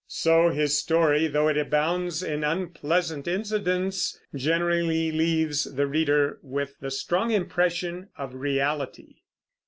[0.07, 6.89] So his story, though it abounds in unpleasant incidents, generally leaves the reader with the
[6.89, 9.17] strong impression of reality.